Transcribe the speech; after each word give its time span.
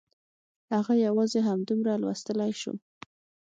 هغه 0.73 0.93
یوازې 1.07 1.39
همدومره 1.49 1.93
لوستلی 2.01 2.51
شو 2.61 2.73